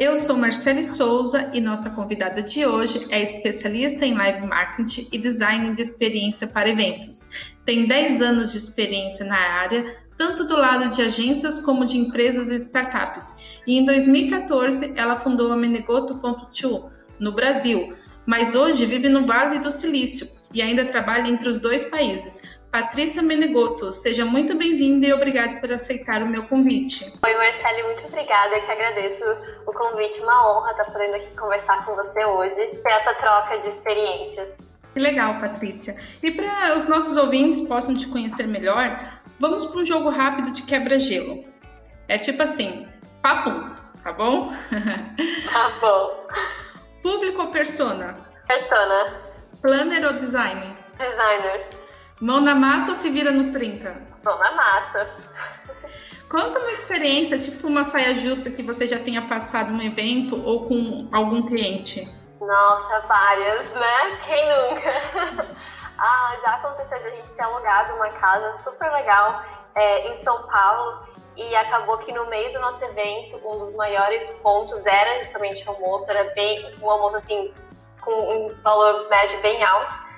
Eu 0.00 0.16
sou 0.16 0.34
Marcele 0.34 0.82
Souza 0.82 1.50
e 1.52 1.60
nossa 1.60 1.90
convidada 1.90 2.42
de 2.42 2.64
hoje 2.64 3.06
é 3.10 3.22
especialista 3.22 4.06
em 4.06 4.14
live 4.14 4.46
marketing 4.46 5.06
e 5.12 5.18
design 5.18 5.74
de 5.74 5.82
experiência 5.82 6.48
para 6.48 6.70
eventos. 6.70 7.52
Tem 7.66 7.86
10 7.86 8.22
anos 8.22 8.52
de 8.52 8.56
experiência 8.56 9.26
na 9.26 9.36
área, 9.36 9.98
tanto 10.16 10.44
do 10.44 10.56
lado 10.56 10.88
de 10.88 11.02
agências 11.02 11.58
como 11.58 11.84
de 11.84 11.98
empresas 11.98 12.50
e 12.50 12.54
startups. 12.54 13.60
E 13.66 13.78
em 13.78 13.84
2014 13.84 14.94
ela 14.96 15.16
fundou 15.16 15.52
a 15.52 15.56
Menegoto.to 15.56 16.88
no 17.18 17.32
Brasil, 17.32 17.94
mas 18.24 18.54
hoje 18.54 18.86
vive 18.86 19.10
no 19.10 19.26
Vale 19.26 19.58
do 19.58 19.70
Silício 19.70 20.26
e 20.54 20.62
ainda 20.62 20.86
trabalha 20.86 21.28
entre 21.28 21.46
os 21.46 21.58
dois 21.58 21.84
países, 21.84 22.58
Patrícia 22.70 23.20
Menegoto, 23.20 23.92
seja 23.92 24.24
muito 24.24 24.56
bem-vinda 24.56 25.04
e 25.04 25.12
obrigada 25.12 25.56
por 25.56 25.72
aceitar 25.72 26.22
o 26.22 26.26
meu 26.28 26.44
convite. 26.44 27.12
Oi, 27.24 27.34
Marcele, 27.34 27.82
muito 27.82 28.06
obrigada. 28.06 28.54
Eu 28.54 28.62
que 28.62 28.70
agradeço 28.70 29.24
o 29.66 29.72
convite. 29.72 30.20
Uma 30.20 30.52
honra 30.52 30.70
estar 30.70 30.84
podendo 30.84 31.16
aqui 31.16 31.36
conversar 31.36 31.84
com 31.84 31.96
você 31.96 32.24
hoje, 32.24 32.54
ter 32.54 32.92
essa 32.92 33.12
troca 33.14 33.58
de 33.58 33.70
experiências. 33.70 34.50
Que 34.94 35.00
legal, 35.00 35.40
Patrícia. 35.40 35.96
E 36.22 36.30
para 36.30 36.76
os 36.76 36.86
nossos 36.86 37.16
ouvintes 37.16 37.60
possam 37.62 37.92
te 37.92 38.06
conhecer 38.06 38.46
melhor, 38.46 39.00
vamos 39.40 39.66
para 39.66 39.80
um 39.80 39.84
jogo 39.84 40.08
rápido 40.08 40.52
de 40.52 40.62
quebra-gelo. 40.62 41.44
É 42.06 42.18
tipo 42.18 42.40
assim, 42.40 42.88
papum, 43.20 43.68
tá 44.04 44.12
bom? 44.12 44.52
Tá 45.50 45.72
bom. 45.80 46.28
Público 47.02 47.42
ou 47.42 47.48
persona? 47.48 48.16
Persona. 48.46 49.20
Planner 49.60 50.06
ou 50.06 50.12
design? 50.12 50.76
Designer. 50.96 51.79
Mão 52.20 52.42
na 52.42 52.54
massa 52.54 52.90
ou 52.90 52.94
se 52.94 53.08
vira 53.08 53.32
nos 53.32 53.48
30? 53.48 53.96
Mão 54.22 54.38
na 54.38 54.52
massa. 54.52 55.08
Conta 56.30 56.58
uma 56.58 56.70
experiência, 56.70 57.38
tipo 57.38 57.66
uma 57.66 57.82
saia 57.82 58.14
justa 58.14 58.50
que 58.50 58.62
você 58.62 58.86
já 58.86 58.98
tenha 58.98 59.26
passado 59.26 59.72
num 59.72 59.82
evento 59.82 60.36
ou 60.44 60.68
com 60.68 61.08
algum 61.10 61.46
cliente. 61.46 62.06
Nossa, 62.38 63.00
várias, 63.06 63.72
né? 63.72 64.18
Quem 64.26 64.48
nunca? 64.48 65.46
ah, 65.98 66.36
já 66.42 66.56
aconteceu 66.56 66.98
de 66.98 67.06
a 67.06 67.10
gente 67.10 67.32
ter 67.32 67.42
alugado 67.42 67.94
uma 67.94 68.10
casa 68.10 68.58
super 68.58 68.92
legal 68.92 69.42
é, 69.74 70.12
em 70.12 70.18
São 70.18 70.46
Paulo 70.46 71.06
e 71.36 71.56
acabou 71.56 71.96
que 71.98 72.12
no 72.12 72.26
meio 72.26 72.52
do 72.52 72.60
nosso 72.60 72.84
evento, 72.84 73.40
um 73.48 73.58
dos 73.60 73.74
maiores 73.76 74.30
pontos 74.42 74.84
era 74.84 75.18
justamente 75.20 75.66
o 75.66 75.72
almoço, 75.72 76.10
era 76.10 76.34
bem 76.34 76.70
um 76.82 76.90
almoço 76.90 77.16
assim 77.16 77.54
com 78.02 78.12
um 78.12 78.54
valor 78.62 79.08
médio 79.08 79.40
bem 79.40 79.64
alto 79.64 80.09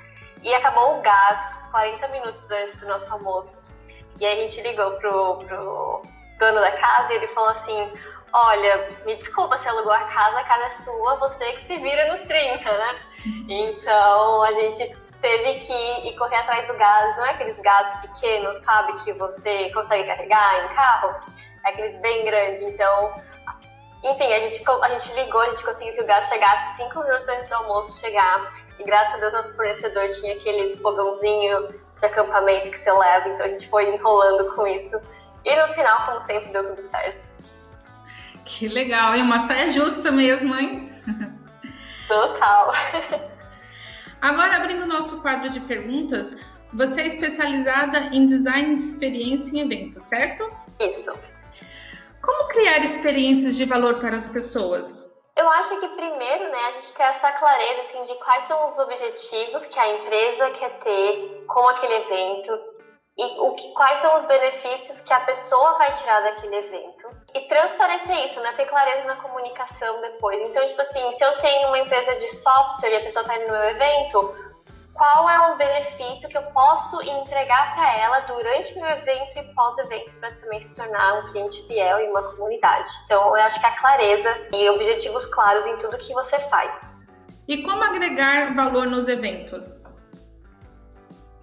e 0.43 0.55
acabou 0.55 0.99
o 0.99 1.01
gás 1.03 1.57
40 1.71 2.09
minutos 2.09 2.51
antes 2.51 2.81
do 2.81 2.87
nosso 2.87 3.13
almoço. 3.13 3.71
E 4.19 4.27
aí 4.27 4.39
a 4.39 4.43
gente 4.43 4.61
ligou 4.63 4.93
pro, 4.99 5.39
pro 5.39 6.03
dono 6.39 6.61
da 6.61 6.73
casa 6.73 7.13
e 7.13 7.17
ele 7.17 7.29
falou 7.29 7.51
assim: 7.51 7.93
Olha, 8.33 8.99
me 9.05 9.17
desculpa, 9.17 9.59
você 9.59 9.69
alugou 9.69 9.93
a 9.93 10.05
casa, 10.05 10.39
a 10.39 10.45
casa 10.45 10.65
é 10.65 10.71
sua, 10.71 11.17
você 11.17 11.53
que 11.53 11.67
se 11.67 11.79
vira 11.79 12.13
nos 12.13 12.23
30, 12.23 12.65
né? 12.65 13.01
Então 13.49 14.43
a 14.43 14.53
gente 14.53 14.97
teve 15.21 15.61
que 15.61 16.09
ir 16.09 16.17
correr 16.17 16.37
atrás 16.37 16.67
do 16.67 16.77
gás, 16.77 17.17
não 17.17 17.27
é 17.27 17.31
aqueles 17.31 17.59
gás 17.61 18.01
pequenos, 18.01 18.61
sabe, 18.63 19.05
que 19.05 19.13
você 19.13 19.71
consegue 19.71 20.09
carregar 20.09 20.65
em 20.65 20.75
carro, 20.75 21.21
é 21.65 21.71
aqueles 21.71 22.01
bem 22.01 22.25
grandes. 22.25 22.63
Então, 22.63 23.23
enfim, 24.03 24.33
a 24.33 24.41
gente, 24.41 24.65
a 24.69 24.89
gente 24.89 25.13
ligou, 25.15 25.41
a 25.41 25.51
gente 25.51 25.63
conseguiu 25.63 25.95
que 25.95 26.03
o 26.03 26.07
gás 26.07 26.29
chegasse 26.29 26.77
5 26.79 26.99
minutos 26.99 27.29
antes 27.29 27.49
do 27.49 27.55
almoço 27.55 28.01
chegar. 28.01 28.62
E 28.79 28.85
graças 28.85 29.15
a 29.15 29.17
Deus 29.19 29.33
nosso 29.33 29.57
fornecedor 29.57 30.09
tinha 30.09 30.35
aqueles 30.35 30.79
fogãozinho 30.81 31.75
de 31.99 32.07
acampamento 32.07 32.71
que 32.71 32.79
você 32.79 32.93
leva, 32.93 33.29
então 33.29 33.47
a 33.47 33.49
gente 33.49 33.69
foi 33.69 33.95
enrolando 33.95 34.55
com 34.55 34.67
isso. 34.67 35.01
E 35.45 35.57
no 35.57 35.75
final, 35.75 36.07
como 36.07 36.23
sempre, 36.23 36.53
deu 36.53 36.65
tudo 36.65 36.83
certo. 36.83 37.21
Que 38.45 38.69
legal, 38.69 39.15
e 39.15 39.23
uma 39.23 39.39
saia 39.39 39.69
justa 39.69 40.11
mesmo, 40.11 40.55
hein? 40.55 40.91
Total. 42.09 42.73
Agora, 44.21 44.57
abrindo 44.57 44.85
o 44.85 44.87
nosso 44.87 45.21
quadro 45.21 45.51
de 45.51 45.61
perguntas, 45.61 46.37
você 46.73 47.03
é 47.03 47.07
especializada 47.07 47.99
em 48.13 48.27
design 48.27 48.75
de 48.75 48.81
experiência 48.81 49.57
em 49.57 49.61
eventos, 49.61 50.05
certo? 50.05 50.51
Isso. 50.81 51.13
Como 52.21 52.49
criar 52.49 52.79
experiências 52.85 53.57
de 53.57 53.65
valor 53.65 53.99
para 53.99 54.17
as 54.17 54.27
pessoas? 54.27 55.12
Eu 55.43 55.51
acho 55.51 55.81
que 55.81 55.89
primeiro, 55.89 56.51
né, 56.53 56.67
a 56.67 56.73
gente 56.75 56.95
ter 56.95 57.03
essa 57.03 57.33
clareza 57.33 57.81
assim 57.81 58.05
de 58.05 58.15
quais 58.21 58.45
são 58.45 58.65
os 58.65 58.79
objetivos 58.79 59.67
que 59.67 59.79
a 59.79 59.89
empresa 59.89 60.51
quer 60.53 60.79
ter 60.79 61.45
com 61.49 61.69
aquele 61.69 61.95
evento 61.95 62.61
e 63.19 63.41
o 63.41 63.53
que, 63.57 63.73
quais 63.73 63.99
são 63.99 64.15
os 64.17 64.25
benefícios 64.25 65.01
que 65.01 65.13
a 65.13 65.19
pessoa 65.19 65.77
vai 65.79 65.93
tirar 65.97 66.21
daquele 66.21 66.55
evento 66.55 67.09
e 67.35 67.49
transparecer 67.49 68.25
isso, 68.25 68.41
né, 68.41 68.53
ter 68.53 68.67
clareza 68.67 69.05
na 69.05 69.17
comunicação 69.17 70.01
depois. 70.01 70.47
Então, 70.47 70.65
tipo 70.65 70.81
assim, 70.81 71.11
se 71.11 71.25
eu 71.25 71.37
tenho 71.39 71.67
uma 71.67 71.79
empresa 71.81 72.15
de 72.15 72.29
software 72.29 72.93
e 72.93 72.97
a 72.99 73.03
pessoa 73.03 73.23
está 73.23 73.35
indo 73.35 73.47
no 73.47 73.53
meu 73.53 73.65
evento, 73.65 74.35
qual 75.03 75.29
é 75.29 75.53
o 75.53 75.57
benefício 75.57 76.29
que 76.29 76.39
eu 76.39 76.45
posso 76.53 77.03
entregar 77.03 77.75
para 77.75 77.93
ela 77.99 78.21
durante 78.21 78.73
meu 78.77 78.89
evento 78.89 79.37
e 79.37 79.43
pós-evento 79.53 80.13
para 80.21 80.31
também 80.37 80.63
se 80.63 80.77
tornar 80.77 81.15
um 81.15 81.33
cliente 81.33 81.61
fiel 81.67 81.99
e 81.99 82.09
uma 82.09 82.23
comunidade. 82.23 82.89
Então, 83.05 83.37
eu 83.37 83.43
acho 83.43 83.59
que 83.59 83.67
a 83.67 83.73
clareza 83.73 84.49
e 84.53 84.71
objetivos 84.71 85.27
claros 85.27 85.67
em 85.67 85.77
tudo 85.79 85.99
que 85.99 86.13
você 86.13 86.39
faz. 86.39 86.87
E 87.49 87.65
como 87.65 87.83
agregar 87.83 88.55
valor 88.55 88.87
nos 88.87 89.09
eventos? 89.09 89.83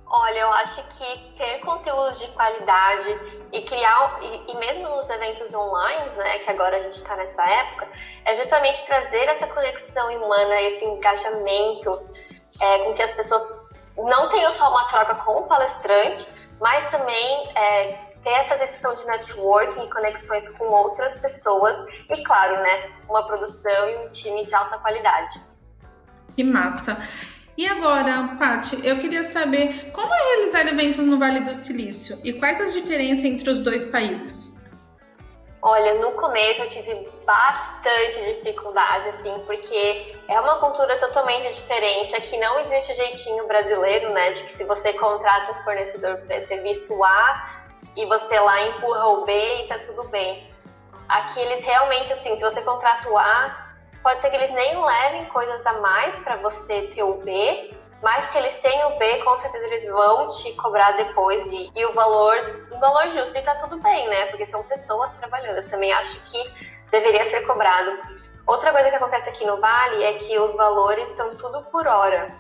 Olha, 0.08 0.40
eu 0.40 0.53
acho 0.53 0.81
que 0.97 1.34
ter 1.36 1.59
conteúdos 1.59 2.18
de 2.18 2.30
qualidade 2.30 3.09
e 3.52 3.62
criar, 3.64 4.20
e, 4.22 4.52
e 4.53 4.56
mesmo 4.56 4.88
nos 4.88 5.09
eventos 5.09 5.53
online, 5.53 6.09
né, 6.12 6.40
que 6.40 6.50
agora 6.50 6.78
a 6.78 6.84
gente 6.84 6.94
está 6.94 7.14
nessa 7.18 7.44
época, 7.44 7.90
é 8.24 8.36
justamente 8.36 8.86
trazer 8.86 9.28
essa 9.28 9.47
conexão 9.47 10.16
humana, 10.16 10.62
esse 10.62 10.86
engajamento 10.86 12.19
é, 12.62 12.80
com 12.80 12.94
que 12.94 13.02
as 13.02 13.14
pessoas 13.14 13.70
não 13.98 14.30
tenham 14.30 14.52
só 14.54 14.70
uma 14.70 14.86
troca 14.86 15.16
com 15.16 15.40
o 15.40 15.48
palestrante, 15.48 16.28
mas 16.60 16.90
também 16.90 17.52
é, 17.56 18.10
ter 18.24 18.32
essa 18.32 18.58
sensação 18.58 18.96
de 18.96 19.06
networking 19.06 19.86
e 19.86 19.90
conexões 19.90 20.48
com 20.50 20.66
outras 20.66 21.20
pessoas 21.20 21.78
e, 22.09 22.24
claro, 22.24 22.62
né, 22.62 22.92
uma 23.08 23.26
produção 23.26 23.90
e 23.90 24.06
um 24.06 24.09
time 24.09 24.46
de 24.46 24.54
alta 24.54 24.78
qualidade. 24.78 25.40
Que 26.36 26.44
massa! 26.44 26.98
E 27.58 27.68
agora, 27.68 28.38
Paty, 28.40 28.88
eu 28.88 29.00
queria 29.00 29.22
saber 29.22 29.92
como 29.92 30.14
é 30.14 30.18
realizar 30.18 30.66
eventos 30.66 31.06
no 31.06 31.20
Vale 31.20 31.42
do 31.42 31.54
Silício 31.54 32.18
e 32.24 32.32
quais 32.40 32.62
as 32.62 32.74
diferenças 32.74 33.26
entre 33.26 33.50
os 33.50 33.62
dois 33.62 33.84
países? 33.84 34.39
Olha, 35.62 35.94
no 35.96 36.14
começo 36.14 36.62
eu 36.62 36.70
tive 36.70 37.06
bastante 37.25 38.22
dificuldade, 38.34 39.09
assim, 39.09 39.44
porque 39.46 40.16
é 40.30 40.40
uma 40.40 40.58
cultura 40.58 40.97
totalmente 40.97 41.53
diferente. 41.53 42.16
Aqui 42.16 42.38
não 42.38 42.58
existe 42.59 42.94
jeitinho 42.94 43.46
brasileiro, 43.46 44.09
né, 44.14 44.31
de 44.31 44.44
que 44.46 44.52
se 44.52 44.64
você 44.64 44.94
contrata 44.94 45.52
um 45.52 45.64
fornecedor 45.64 46.18
para 46.25 46.42
serviço 46.47 47.03
A 47.03 47.44
e 47.94 48.06
você 48.06 48.40
lá 48.40 48.62
empurra 48.62 49.06
o 49.08 49.25
B 49.25 49.59
e 49.59 49.68
tá 49.68 49.78
tudo 49.80 50.06
bem. 50.06 50.47
Aqui 51.09 51.42
eles 51.42 51.62
realmente, 51.62 52.14
assim, 52.14 52.38
se 52.38 52.41
você 52.41 52.62
contrata 52.62 53.09
o 53.09 53.18
A, 53.18 53.53
pode 54.02 54.22
ser 54.22 54.30
que 54.30 54.38
eles 54.38 54.52
nem 54.52 54.81
levem 54.81 55.26
coisas 55.26 55.66
a 55.66 55.74
mais 55.74 56.18
para 56.20 56.38
você 56.38 56.84
ter 56.84 57.03
o 57.03 57.16
B, 57.16 57.70
mas 58.02 58.26
se 58.26 58.38
eles 58.38 58.56
têm 58.62 58.86
o 58.86 58.98
B, 58.98 59.18
com 59.24 59.38
certeza 59.38 59.66
eles 59.66 59.88
vão 59.88 60.29
te 60.29 60.53
cobrar 60.53 60.91
depois 60.94 61.46
e, 61.47 61.72
e 61.76 61.85
o 61.85 61.94
valor, 61.94 62.68
o 62.72 62.79
valor 62.79 63.08
justo 63.09 63.38
e 63.38 63.41
tá 63.41 63.56
tudo 63.56 63.78
bem, 63.79 64.08
né? 64.08 64.28
Porque 64.28 64.46
são 64.46 64.64
pessoas 64.64 65.12
trabalhando. 65.18 65.58
Eu 65.58 65.70
também 65.70 65.91
acho 65.91 66.20
que 66.32 66.70
deveria 66.91 67.26
ser 67.26 67.46
cobrado. 67.46 67.91
Outra 68.47 68.72
coisa 68.72 68.90
que 68.90 68.96
acontece 68.96 69.29
aqui 69.29 69.46
no 69.46 69.58
Vale 69.58 70.03
é 70.03 70.14
que 70.14 70.40
os 70.40 70.56
valores 70.56 71.09
são 71.09 71.35
tudo 71.35 71.62
por 71.66 71.85
hora. 71.85 72.34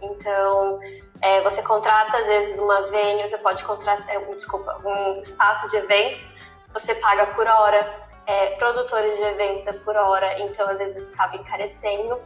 Então, 0.00 0.80
é, 1.20 1.40
você 1.42 1.62
contrata 1.62 2.16
às 2.16 2.26
vezes 2.26 2.58
uma 2.58 2.86
venue, 2.88 3.28
você 3.28 3.38
pode 3.38 3.62
contratar, 3.64 4.08
é, 4.08 4.18
desculpa, 4.34 4.80
um 4.84 5.20
espaço 5.20 5.68
de 5.70 5.76
eventos, 5.76 6.26
você 6.72 6.94
paga 6.94 7.26
por 7.28 7.46
hora. 7.46 8.06
É, 8.26 8.56
produtores 8.56 9.16
de 9.16 9.22
eventos 9.22 9.66
é 9.68 9.72
por 9.72 9.96
hora, 9.96 10.40
então 10.40 10.68
às 10.68 10.78
vezes 10.78 11.12
acaba 11.14 11.36
encarecendo. 11.36 12.20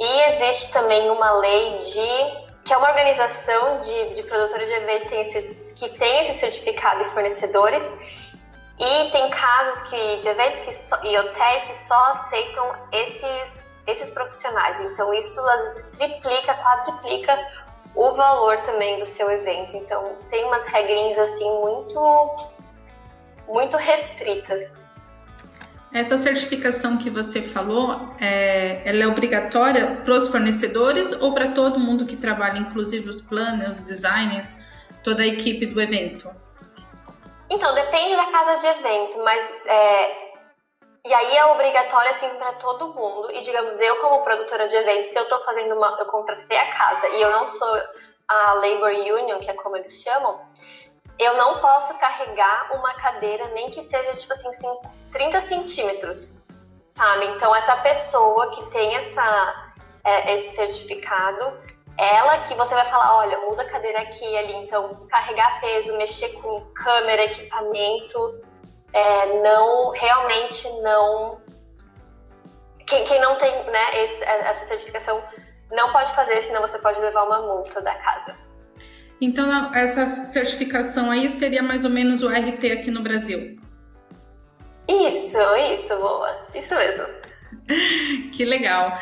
E 0.00 0.20
existe 0.32 0.72
também 0.72 1.10
uma 1.10 1.32
lei 1.32 1.82
de 1.82 2.50
que 2.64 2.72
é 2.72 2.76
uma 2.76 2.88
organização 2.88 3.76
de, 3.78 4.14
de 4.14 4.22
produtores 4.22 4.66
de 4.66 4.74
eventos 4.74 5.10
que 5.76 5.88
tem 5.90 6.20
esse 6.22 6.40
certificado 6.40 7.04
de 7.04 7.10
fornecedores 7.10 7.82
e 8.78 9.10
tem 9.10 9.28
casas 9.30 9.82
que, 9.90 10.16
de 10.20 10.28
eventos 10.28 10.60
que 10.60 11.06
e 11.06 11.18
hotéis 11.18 11.64
que 11.64 11.78
só 11.86 12.02
aceitam 12.12 12.72
esses, 12.92 13.70
esses 13.86 14.10
profissionais. 14.10 14.80
Então 14.80 15.12
isso 15.12 15.38
às 15.38 15.60
vezes 15.64 15.90
triplica, 15.90 16.54
quadriplica 16.54 17.38
o 17.94 18.12
valor 18.12 18.56
também 18.62 18.98
do 18.98 19.04
seu 19.04 19.30
evento. 19.30 19.76
Então, 19.76 20.16
tem 20.30 20.44
umas 20.44 20.66
regrinhas 20.68 21.18
assim 21.18 21.50
muito 21.60 22.36
muito 23.46 23.76
restritas. 23.76 24.89
Essa 25.92 26.16
certificação 26.16 26.98
que 26.98 27.10
você 27.10 27.42
falou, 27.42 28.14
é, 28.20 28.80
ela 28.88 29.02
é 29.02 29.06
obrigatória 29.08 30.00
para 30.04 30.14
os 30.14 30.28
fornecedores 30.28 31.10
ou 31.20 31.34
para 31.34 31.52
todo 31.52 31.80
mundo 31.80 32.06
que 32.06 32.16
trabalha, 32.16 32.58
inclusive 32.58 33.08
os 33.08 33.20
planners, 33.20 33.80
designers, 33.80 34.58
toda 35.02 35.22
a 35.22 35.26
equipe 35.26 35.66
do 35.66 35.80
evento? 35.80 36.30
Então, 37.50 37.74
depende 37.74 38.14
da 38.14 38.26
casa 38.26 38.60
de 38.60 38.66
evento, 38.66 39.18
mas 39.24 39.66
é, 39.66 40.30
e 41.04 41.12
aí 41.12 41.36
é 41.36 41.44
obrigatório 41.46 42.10
assim 42.10 42.28
para 42.36 42.52
todo 42.54 42.94
mundo. 42.94 43.30
E 43.32 43.40
digamos, 43.40 43.78
eu 43.80 43.96
como 43.96 44.22
produtora 44.22 44.68
de 44.68 44.76
eventos, 44.76 45.14
eu 45.16 45.22
estou 45.22 45.42
fazendo 45.44 45.74
uma, 45.74 45.96
eu 45.98 46.06
contratei 46.06 46.56
a 46.56 46.70
casa 46.72 47.08
e 47.08 47.22
eu 47.22 47.32
não 47.32 47.48
sou 47.48 47.80
a 48.28 48.52
labor 48.54 48.92
union, 48.92 49.40
que 49.40 49.50
é 49.50 49.54
como 49.54 49.76
eles 49.76 49.94
chamam, 49.94 50.40
eu 51.18 51.36
não 51.36 51.58
posso 51.58 51.98
carregar 51.98 52.70
uma 52.76 52.94
cadeira 52.94 53.48
nem 53.48 53.70
que 53.70 53.82
seja 53.82 54.12
tipo 54.12 54.32
assim 54.32 54.52
30 55.12 55.42
centímetros, 55.42 56.44
sabe? 56.92 57.26
Então 57.26 57.54
essa 57.54 57.76
pessoa 57.76 58.50
que 58.50 58.70
tem 58.70 58.94
essa 58.96 59.70
é, 60.04 60.38
esse 60.38 60.56
certificado, 60.56 61.58
ela 61.98 62.38
que 62.48 62.54
você 62.54 62.74
vai 62.74 62.86
falar, 62.86 63.18
olha, 63.18 63.38
muda 63.40 63.62
a 63.62 63.68
cadeira 63.68 64.00
aqui 64.00 64.24
e 64.24 64.38
ali, 64.38 64.54
então 64.54 65.06
carregar 65.08 65.60
peso, 65.60 65.96
mexer 65.96 66.30
com 66.40 66.60
câmera, 66.74 67.24
equipamento, 67.24 68.40
é, 68.92 69.42
não 69.42 69.90
realmente 69.90 70.68
não 70.82 71.40
quem, 72.86 73.04
quem 73.04 73.20
não 73.20 73.36
tem 73.36 73.52
né, 73.70 74.04
esse, 74.04 74.24
essa 74.24 74.66
certificação 74.66 75.22
não 75.70 75.92
pode 75.92 76.12
fazer, 76.14 76.42
senão 76.42 76.60
você 76.60 76.78
pode 76.78 77.00
levar 77.00 77.24
uma 77.24 77.40
multa 77.42 77.80
da 77.80 77.94
casa. 77.94 78.36
Então 79.20 79.72
essa 79.74 80.06
certificação 80.06 81.10
aí 81.10 81.28
seria 81.28 81.62
mais 81.62 81.84
ou 81.84 81.90
menos 81.90 82.22
o 82.22 82.28
RT 82.28 82.72
aqui 82.72 82.90
no 82.90 83.02
Brasil. 83.02 83.60
Isso, 84.90 85.38
isso, 85.56 85.96
boa, 85.96 86.36
isso 86.52 86.74
mesmo. 86.74 87.06
que 88.32 88.44
legal. 88.44 88.98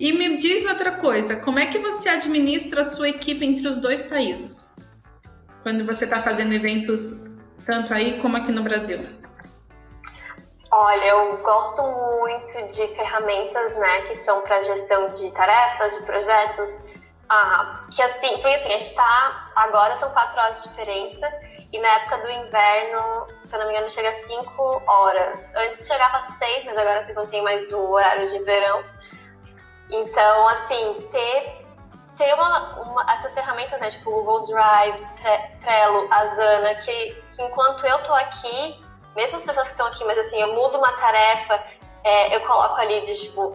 E 0.00 0.12
me 0.12 0.36
diz 0.36 0.64
outra 0.64 0.92
coisa, 0.92 1.36
como 1.36 1.58
é 1.58 1.66
que 1.66 1.78
você 1.78 2.08
administra 2.08 2.80
a 2.80 2.84
sua 2.84 3.10
equipe 3.10 3.44
entre 3.44 3.68
os 3.68 3.78
dois 3.78 4.00
países? 4.00 4.76
Quando 5.62 5.84
você 5.84 6.04
está 6.04 6.22
fazendo 6.22 6.54
eventos 6.54 7.26
tanto 7.66 7.92
aí 7.92 8.18
como 8.22 8.36
aqui 8.38 8.50
no 8.52 8.62
Brasil? 8.62 9.06
Olha, 10.70 11.04
eu 11.04 11.36
gosto 11.38 11.82
muito 12.20 12.72
de 12.72 12.86
ferramentas, 12.88 13.76
né, 13.76 14.02
que 14.02 14.16
são 14.16 14.40
para 14.42 14.62
gestão 14.62 15.10
de 15.10 15.30
tarefas, 15.32 15.98
de 15.98 16.06
projetos, 16.06 16.84
ah, 17.28 17.86
que 17.94 18.00
assim, 18.00 18.28
porque 18.38 18.48
assim, 18.48 18.72
a 18.72 18.78
gente 18.78 18.94
tá, 18.94 19.50
agora 19.56 19.96
são 19.96 20.10
quatro 20.10 20.40
horas 20.40 20.62
de 20.62 20.68
diferença, 20.68 21.28
e 21.72 21.78
na 21.78 21.88
época 21.88 22.18
do 22.18 22.30
inverno, 22.30 23.28
se 23.42 23.54
eu 23.54 23.60
não 23.60 23.66
me 23.66 23.74
engano, 23.74 23.90
chega 23.90 24.08
a 24.08 24.14
cinco 24.14 24.82
horas. 24.86 25.54
Antes 25.54 25.86
chegava 25.86 26.18
a 26.18 26.30
seis, 26.30 26.64
mas 26.64 26.76
agora 26.76 27.04
vocês 27.04 27.16
não 27.16 27.26
tem 27.26 27.42
mais 27.42 27.70
o 27.72 27.90
horário 27.90 28.28
de 28.28 28.38
verão. 28.40 28.82
Então, 29.90 30.48
assim, 30.48 31.08
ter, 31.10 31.66
ter 32.16 32.34
uma, 32.34 32.80
uma, 32.80 33.12
essas 33.12 33.34
ferramentas, 33.34 33.78
né, 33.80 33.90
tipo 33.90 34.10
Google 34.10 34.46
Drive, 34.46 35.06
Trello, 35.62 36.08
Asana, 36.10 36.74
que, 36.76 37.22
que 37.32 37.42
enquanto 37.42 37.86
eu 37.86 38.02
tô 38.02 38.14
aqui, 38.14 38.82
mesmo 39.14 39.36
as 39.36 39.44
pessoas 39.44 39.66
que 39.66 39.72
estão 39.72 39.86
aqui, 39.86 40.04
mas 40.04 40.18
assim, 40.18 40.40
eu 40.40 40.54
mudo 40.54 40.78
uma 40.78 40.92
tarefa, 40.92 41.62
é, 42.02 42.34
eu 42.34 42.40
coloco 42.42 42.76
ali 42.80 43.00
de 43.04 43.14
tipo, 43.20 43.54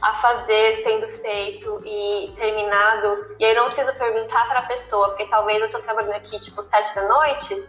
a 0.00 0.14
fazer 0.14 0.72
sendo 0.82 1.06
feito 1.08 1.82
e 1.84 2.32
terminado, 2.36 3.36
e 3.38 3.44
aí 3.44 3.54
eu 3.54 3.56
não 3.56 3.66
preciso 3.66 3.92
perguntar 3.94 4.46
para 4.48 4.60
a 4.60 4.66
pessoa, 4.66 5.08
porque 5.08 5.26
talvez 5.26 5.60
eu 5.60 5.66
estou 5.66 5.80
trabalhando 5.82 6.14
aqui 6.14 6.40
tipo 6.40 6.62
sete 6.62 6.94
da 6.94 7.06
noite, 7.06 7.68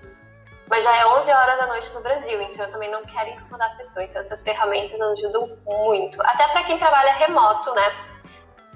mas 0.70 0.84
já 0.84 0.96
é 0.96 1.06
11 1.06 1.32
horas 1.32 1.58
da 1.60 1.68
noite 1.68 1.94
no 1.94 2.02
Brasil, 2.02 2.42
então 2.42 2.66
eu 2.66 2.72
também 2.72 2.90
não 2.90 3.04
quero 3.06 3.30
incomodar 3.30 3.72
a 3.72 3.76
pessoa. 3.76 4.04
Então 4.04 4.22
essas 4.22 4.42
ferramentas 4.42 5.00
ajudam 5.00 5.58
muito, 5.66 6.22
até 6.22 6.48
para 6.48 6.64
quem 6.64 6.78
trabalha 6.78 7.14
remoto, 7.14 7.74
né? 7.76 7.92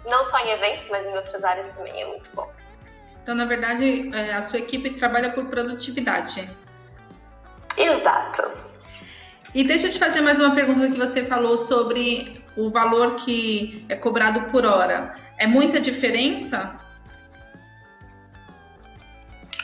Não 0.09 0.23
só 0.25 0.39
em 0.39 0.49
eventos, 0.49 0.87
mas 0.89 1.05
em 1.05 1.15
outras 1.15 1.43
áreas 1.43 1.67
também 1.75 2.01
é 2.01 2.05
muito 2.05 2.29
bom. 2.33 2.51
Então, 3.21 3.35
na 3.35 3.45
verdade, 3.45 4.11
é, 4.15 4.33
a 4.33 4.41
sua 4.41 4.59
equipe 4.59 4.91
trabalha 4.91 5.31
por 5.33 5.45
produtividade. 5.45 6.49
Exato. 7.77 8.43
E 9.53 9.63
deixa 9.63 9.87
eu 9.87 9.91
te 9.91 9.99
fazer 9.99 10.21
mais 10.21 10.39
uma 10.39 10.53
pergunta 10.53 10.89
que 10.89 10.97
você 10.97 11.23
falou 11.23 11.57
sobre 11.57 12.38
o 12.55 12.69
valor 12.69 13.15
que 13.15 13.85
é 13.89 13.95
cobrado 13.95 14.49
por 14.51 14.65
hora. 14.65 15.15
É 15.37 15.47
muita 15.47 15.79
diferença? 15.79 16.79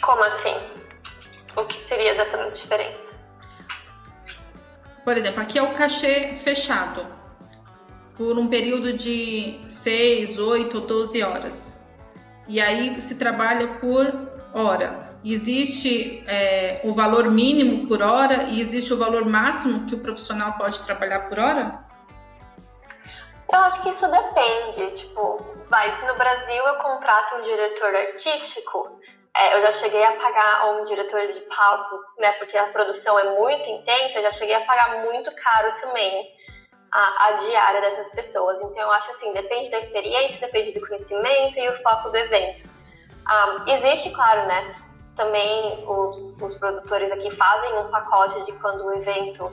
Como 0.02 0.24
assim? 0.24 0.56
O 1.56 1.66
que 1.66 1.82
seria 1.82 2.16
dessa 2.16 2.50
diferença? 2.52 3.16
Por 5.04 5.18
exemplo, 5.18 5.42
aqui 5.42 5.58
é 5.58 5.62
o 5.62 5.74
cachê 5.74 6.36
fechado 6.36 7.06
por 8.16 8.38
um 8.38 8.48
período 8.48 8.94
de 8.94 9.60
6, 9.68 10.40
8 10.40 10.78
ou 10.78 10.88
12 10.88 11.22
horas. 11.24 11.86
E 12.48 12.60
aí 12.62 13.00
se 13.02 13.16
trabalha 13.16 13.76
por 13.76 14.32
hora. 14.54 15.16
Existe 15.24 16.24
é, 16.28 16.82
o 16.84 16.94
valor 16.94 17.30
mínimo 17.32 17.88
por 17.88 18.02
hora 18.02 18.44
e 18.44 18.62
existe 18.62 18.94
o 18.94 18.98
valor 18.98 19.26
máximo 19.26 19.86
que 19.86 19.96
o 19.96 20.00
profissional 20.00 20.54
pode 20.54 20.82
trabalhar 20.84 21.22
por 21.22 21.40
hora? 21.40 21.85
Eu 23.52 23.60
acho 23.60 23.82
que 23.82 23.90
isso 23.90 24.08
depende. 24.10 24.92
Tipo, 24.92 25.40
vai, 25.70 25.92
se 25.92 26.06
no 26.06 26.16
Brasil 26.16 26.64
eu 26.64 26.76
contrato 26.76 27.36
um 27.36 27.42
diretor 27.42 27.96
artístico, 27.96 29.00
é, 29.36 29.56
eu 29.56 29.62
já 29.62 29.72
cheguei 29.72 30.04
a 30.04 30.14
pagar 30.14 30.72
um 30.72 30.84
diretor 30.84 31.26
de 31.26 31.40
palco, 31.42 32.00
né? 32.18 32.32
Porque 32.34 32.58
a 32.58 32.70
produção 32.70 33.20
é 33.20 33.38
muito 33.38 33.70
intensa, 33.70 34.20
eu 34.20 34.24
já 34.24 34.32
cheguei 34.32 34.56
a 34.56 34.66
pagar 34.66 35.04
muito 35.04 35.34
caro 35.36 35.76
também 35.82 36.34
a, 36.92 37.26
a 37.28 37.32
diária 37.34 37.82
dessas 37.82 38.12
pessoas. 38.12 38.62
Então 38.62 38.82
eu 38.82 38.92
acho 38.92 39.12
assim, 39.12 39.34
depende 39.34 39.70
da 39.70 39.80
experiência, 39.80 40.40
depende 40.40 40.72
do 40.72 40.88
conhecimento 40.88 41.60
e 41.60 41.70
o 41.70 41.84
foco 41.84 42.10
do 42.10 42.18
evento. 42.18 42.70
Um, 43.28 43.70
existe, 43.72 44.12
claro, 44.12 44.48
né? 44.48 44.76
Também 45.16 45.84
os, 45.88 46.16
os 46.42 46.56
produtores 46.56 47.12
aqui 47.12 47.30
fazem 47.30 47.78
um 47.80 47.90
pacote 47.90 48.46
de 48.46 48.54
quando 48.54 48.86
o 48.86 48.94
evento 48.94 49.52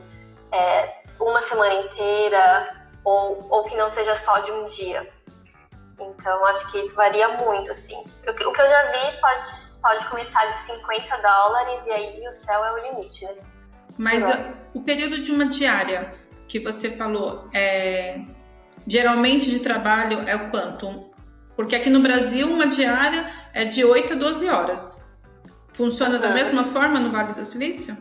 é 0.52 1.02
uma 1.20 1.42
semana 1.42 1.74
inteira 1.74 2.81
ou, 3.04 3.46
ou 3.50 3.64
que 3.64 3.76
não 3.76 3.88
seja 3.88 4.16
só 4.16 4.38
de 4.40 4.50
um 4.50 4.66
dia. 4.66 5.08
Então, 5.98 6.46
acho 6.46 6.70
que 6.70 6.78
isso 6.78 6.94
varia 6.94 7.28
muito, 7.36 7.70
assim. 7.70 7.96
O, 7.96 8.30
o 8.30 8.34
que 8.52 8.60
eu 8.60 8.68
já 8.68 8.92
vi 8.92 9.20
pode, 9.20 9.46
pode 9.80 10.08
começar 10.08 10.46
de 10.46 10.56
50 10.56 11.16
dólares 11.18 11.86
e 11.86 11.90
aí 11.90 12.28
o 12.28 12.32
céu 12.32 12.64
é 12.64 12.72
o 12.72 12.78
limite, 12.78 13.24
né? 13.24 13.36
Mas 13.98 14.24
o 14.74 14.80
período 14.82 15.22
de 15.22 15.30
uma 15.30 15.46
diária 15.46 16.14
que 16.48 16.58
você 16.58 16.90
falou, 16.90 17.48
é, 17.52 18.20
geralmente 18.86 19.50
de 19.50 19.60
trabalho 19.60 20.20
é 20.26 20.34
o 20.34 20.50
quanto? 20.50 21.10
Porque 21.54 21.76
aqui 21.76 21.90
no 21.90 22.00
Brasil, 22.00 22.48
uma 22.48 22.66
diária 22.66 23.26
é 23.52 23.64
de 23.64 23.84
8 23.84 24.14
a 24.14 24.16
12 24.16 24.48
horas. 24.48 25.04
Funciona 25.74 26.18
da 26.18 26.30
mesma 26.30 26.64
forma 26.64 26.98
no 26.98 27.10
Vale 27.10 27.34
do 27.34 27.44
Silício? 27.44 27.96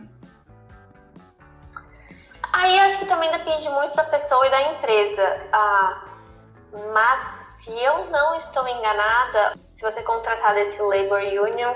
Aí 2.52 2.78
acho 2.80 2.98
que 2.98 3.06
também 3.06 3.30
depende 3.30 3.68
muito 3.70 3.94
da 3.94 4.04
pessoa 4.04 4.46
e 4.46 4.50
da 4.50 4.62
empresa. 4.72 5.38
Ah, 5.52 6.04
mas 6.92 7.20
se 7.56 7.70
eu 7.80 8.06
não 8.06 8.34
estou 8.36 8.66
enganada, 8.68 9.58
se 9.72 9.82
você 9.82 10.02
contratar 10.02 10.54
desse 10.54 10.80
Labor 10.82 11.20
Union, 11.20 11.74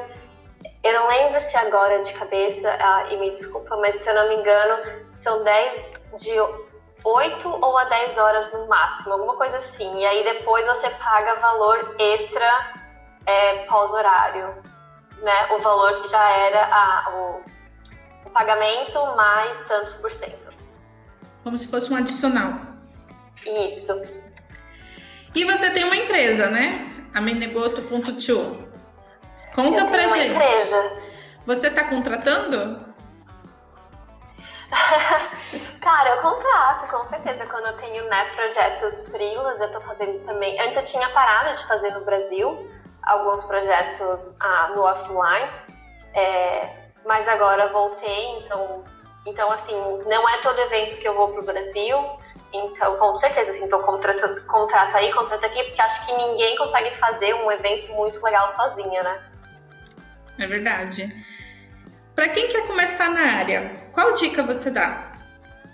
eu 0.82 0.92
não 0.92 1.08
lembro 1.08 1.40
se 1.40 1.56
agora 1.56 2.02
de 2.02 2.12
cabeça, 2.12 2.68
ah, 2.80 3.06
e 3.10 3.16
me 3.16 3.30
desculpa, 3.30 3.76
mas 3.76 3.96
se 3.96 4.08
eu 4.08 4.14
não 4.14 4.28
me 4.28 4.36
engano, 4.36 5.06
são 5.14 5.42
10 5.42 5.90
de 6.18 6.32
8 7.04 7.48
ou 7.48 7.78
a 7.78 7.84
10 7.84 8.18
horas 8.18 8.52
no 8.52 8.66
máximo, 8.66 9.14
alguma 9.14 9.36
coisa 9.36 9.56
assim. 9.58 10.00
E 10.00 10.06
aí 10.06 10.24
depois 10.24 10.66
você 10.66 10.90
paga 10.90 11.34
valor 11.36 11.96
extra 11.98 12.48
é, 13.26 13.64
pós-horário 13.66 14.76
né, 15.22 15.46
o 15.50 15.58
valor 15.60 16.02
que 16.02 16.08
já 16.08 16.30
era 16.30 16.66
a, 16.66 17.10
o, 17.14 17.42
o 18.26 18.30
pagamento 18.30 18.98
mais 19.16 19.58
tantos 19.66 19.94
por 19.94 20.10
cento. 20.10 20.54
Como 21.46 21.56
se 21.56 21.68
fosse 21.68 21.92
um 21.92 21.96
adicional. 21.96 22.58
Isso. 23.46 23.92
E 25.32 25.44
você 25.44 25.70
tem 25.70 25.84
uma 25.84 25.94
empresa, 25.94 26.50
né? 26.50 26.92
A 27.14 27.20
Menegoto.to. 27.20 28.68
Conta 29.54 29.80
eu 29.80 29.86
pra 29.86 30.00
uma 30.02 30.08
gente. 30.08 30.34
Empresa. 30.34 30.96
Você 31.46 31.70
tá 31.70 31.84
contratando? 31.84 32.84
Cara, 35.80 36.16
eu 36.16 36.22
contrato, 36.22 36.90
com 36.90 37.04
certeza. 37.04 37.46
Quando 37.46 37.66
eu 37.66 37.76
tenho 37.76 38.08
né, 38.08 38.24
projetos 38.34 39.08
frilas, 39.12 39.60
eu 39.60 39.70
tô 39.70 39.80
fazendo 39.82 40.24
também. 40.24 40.60
Antes 40.60 40.76
eu 40.76 40.84
tinha 40.84 41.08
parado 41.10 41.56
de 41.56 41.64
fazer 41.68 41.92
no 41.92 42.04
Brasil, 42.04 42.68
alguns 43.04 43.44
projetos 43.44 44.36
ah, 44.40 44.72
no 44.74 44.82
offline, 44.82 45.48
é, 46.12 46.88
mas 47.04 47.28
agora 47.28 47.72
voltei, 47.72 48.40
então, 48.40 48.82
então 49.26 49.50
assim, 49.50 49.76
não 50.06 50.28
é 50.28 50.38
todo 50.38 50.58
evento 50.60 50.96
que 50.96 51.06
eu 51.06 51.14
vou 51.14 51.32
para 51.32 51.40
o 51.40 51.44
Brasil, 51.44 51.98
Então, 52.52 52.96
com 52.96 53.16
certeza, 53.16 53.50
assim, 53.50 53.68
tô 53.68 53.80
contratando, 53.80 54.40
contrato 54.46 54.96
aí, 54.96 55.12
contrato 55.12 55.44
aqui, 55.44 55.62
porque 55.64 55.82
acho 55.82 56.06
que 56.06 56.12
ninguém 56.12 56.56
consegue 56.56 56.90
fazer 56.92 57.34
um 57.34 57.50
evento 57.50 57.92
muito 57.92 58.22
legal 58.22 58.48
sozinha, 58.50 59.02
né? 59.02 59.22
É 60.38 60.46
verdade. 60.46 61.08
Para 62.14 62.28
quem 62.28 62.48
quer 62.48 62.66
começar 62.66 63.10
na 63.10 63.38
área, 63.38 63.88
qual 63.92 64.12
dica 64.14 64.42
você 64.42 64.70
dá? 64.70 65.12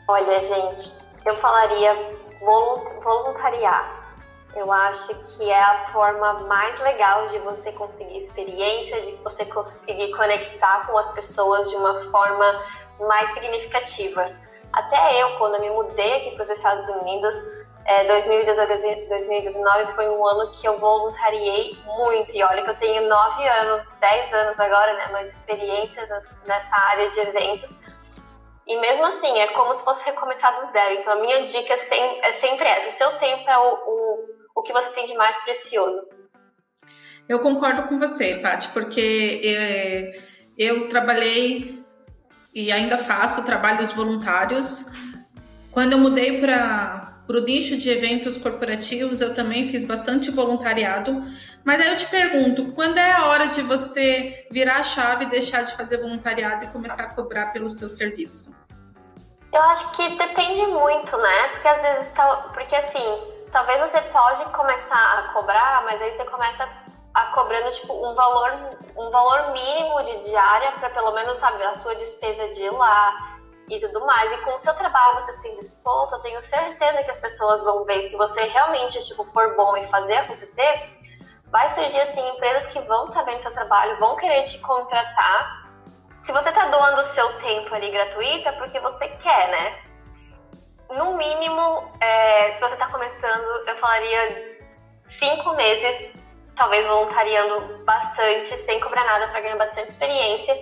Olha, 0.09 0.41
gente, 0.41 0.93
eu 1.25 1.37
falaria 1.37 1.95
voluntariar. 2.41 4.03
Eu 4.55 4.71
acho 4.71 5.15
que 5.15 5.49
é 5.49 5.63
a 5.63 5.87
forma 5.93 6.41
mais 6.41 6.79
legal 6.81 7.29
de 7.29 7.39
você 7.39 7.73
conseguir 7.73 8.19
experiência, 8.19 9.01
de 9.03 9.13
você 9.23 9.45
conseguir 9.47 10.11
conectar 10.15 10.87
com 10.87 10.99
as 10.99 11.11
pessoas 11.13 11.71
de 11.71 11.77
uma 11.77 12.03
forma 12.11 12.63
mais 13.01 13.31
significativa. 13.31 14.31
Até 14.73 15.23
eu, 15.23 15.37
quando 15.39 15.57
eu 15.57 15.61
me 15.61 15.71
mudei 15.71 16.17
aqui 16.17 16.37
para 16.37 16.45
os 16.45 16.51
Estados 16.51 16.89
Unidos, 16.89 17.35
é, 17.85 18.05
2018, 18.05 19.09
2019 19.09 19.93
foi 19.95 20.09
um 20.09 20.27
ano 20.27 20.51
que 20.53 20.67
eu 20.67 20.79
voluntariei 20.79 21.77
muito. 21.85 22.35
E 22.35 22.43
olha 22.43 22.63
que 22.63 22.71
eu 22.71 22.77
tenho 22.77 23.09
9 23.09 23.49
anos, 23.49 23.85
10 24.01 24.33
anos 24.33 24.61
agora, 24.61 24.95
né, 24.95 25.09
mais 25.13 25.29
de 25.29 25.35
experiência 25.35 26.07
nessa 26.47 26.77
área 26.77 27.11
de 27.11 27.21
eventos. 27.21 27.83
E 28.67 28.81
mesmo 28.81 29.05
assim, 29.07 29.39
é 29.39 29.49
como 29.49 29.75
se 29.75 29.85
fosse 29.85 30.05
recomeçar 30.05 30.55
do 30.55 30.73
zero. 30.73 30.95
Então, 30.95 31.13
a 31.15 31.17
minha 31.17 31.43
dica 31.43 31.75
é 31.75 32.33
sempre 32.33 32.69
essa: 32.69 32.89
o 32.89 32.93
seu 32.93 33.19
tempo 33.19 33.51
é 33.51 33.59
o, 33.59 33.75
o, 33.75 34.27
o 34.57 34.63
que 34.63 34.73
você 34.73 34.91
tem 34.91 35.07
de 35.07 35.15
mais 35.15 35.37
precioso. 35.43 36.09
Eu 37.29 37.41
concordo 37.41 37.89
com 37.89 37.99
você, 37.99 38.37
Paty, 38.37 38.69
porque 38.69 39.41
é, 39.45 40.21
eu 40.57 40.89
trabalhei 40.89 41.82
e 42.55 42.71
ainda 42.71 42.99
faço 42.99 43.45
trabalhos 43.45 43.93
voluntários. 43.93 44.87
Quando 45.71 45.93
eu 45.93 45.99
mudei 45.99 46.41
para 46.41 47.25
o 47.29 47.41
nicho 47.41 47.77
de 47.77 47.89
eventos 47.91 48.37
corporativos, 48.37 49.21
eu 49.21 49.33
também 49.35 49.69
fiz 49.69 49.85
bastante 49.85 50.31
voluntariado. 50.31 51.25
Mas 51.65 51.81
aí 51.81 51.89
eu 51.89 51.97
te 51.97 52.07
pergunto, 52.07 52.73
quando 52.73 52.99
é 52.99 53.13
a 53.13 53.27
hora 53.27 53.47
de 53.49 53.63
você 53.63 54.47
virar 54.51 54.79
a 54.79 54.83
chave, 54.83 55.27
deixar 55.27 55.63
de 55.63 55.75
fazer 55.77 55.99
voluntariado 55.99 56.65
e 56.65 56.69
começar 56.69 57.05
a 57.05 57.09
cobrar 57.09 57.47
pelo 57.53 57.71
seu 57.71 57.89
serviço? 57.89 58.55
Eu 59.53 59.63
acho 59.63 59.93
que 59.93 60.17
depende 60.17 60.67
muito, 60.67 61.17
né? 61.17 61.49
Porque 61.53 61.69
às 61.69 61.83
vezes, 61.83 62.13
porque 62.53 62.75
assim, 62.75 63.23
talvez 63.53 63.81
você 63.81 64.01
pode 64.01 64.45
começar 64.47 65.19
a 65.19 65.33
cobrar, 65.33 65.85
mas 65.85 66.01
aí 66.01 66.13
você 66.13 66.25
começa 66.25 66.65
a 66.65 66.82
cobrando 67.35 67.71
tipo 67.73 67.93
um 67.93 68.15
valor, 68.15 68.77
um 68.97 69.11
valor 69.11 69.53
mínimo 69.53 70.03
de 70.05 70.29
diária 70.29 70.73
para 70.73 70.91
pelo 70.91 71.13
menos 71.13 71.39
saber 71.39 71.65
a 71.65 71.75
sua 71.75 71.95
despesa 71.95 72.49
de 72.49 72.63
ir 72.63 72.71
lá 72.71 73.39
e 73.69 73.79
tudo 73.81 74.05
mais. 74.07 74.33
E 74.33 74.37
com 74.39 74.55
o 74.55 74.59
seu 74.59 74.75
trabalho 74.75 75.21
você 75.21 75.33
sendo 75.35 75.61
exposto, 75.61 76.15
eu 76.15 76.21
tenho 76.21 76.41
certeza 76.43 77.03
que 77.03 77.11
as 77.11 77.19
pessoas 77.19 77.63
vão 77.65 77.85
ver 77.85 78.09
se 78.09 78.17
você 78.17 78.43
realmente 78.45 79.05
tipo 79.07 79.25
for 79.25 79.55
bom 79.57 79.77
e 79.77 79.85
fazer 79.85 80.17
acontecer 80.17 81.03
vai 81.53 81.69
surgir 81.69 82.01
assim 82.01 82.27
empresas 82.31 82.67
que 82.69 82.81
vão 82.81 83.09
estar 83.09 83.21
tá 83.21 83.31
vendo 83.31 83.43
seu 83.43 83.53
trabalho, 83.53 83.99
vão 84.01 84.17
querer 84.17 84.43
te 84.45 84.59
contratar. 84.61 85.71
Se 86.23 86.33
você 86.33 86.49
está 86.49 86.67
doando 86.67 87.03
o 87.03 87.07
seu 87.07 87.39
tempo 87.41 87.75
ali 87.75 87.91
gratuito, 87.91 88.49
é 88.49 88.53
porque 88.53 88.81
você 88.81 89.07
quer, 89.09 89.49
né? 89.51 89.79
No 90.97 91.17
mínimo, 91.17 91.93
é, 92.01 92.53
se 92.53 92.61
você 92.61 92.73
está 92.73 92.87
começando, 92.89 93.69
eu 93.69 93.77
falaria 93.77 94.63
cinco 95.09 95.55
meses, 95.55 96.15
talvez 96.57 96.87
voluntariando 96.87 97.85
bastante, 97.85 98.57
sem 98.59 98.81
cobrar 98.81 99.05
nada 99.05 99.29
para 99.29 99.41
ganhar 99.41 99.57
bastante 99.57 99.91
experiência. 99.91 100.57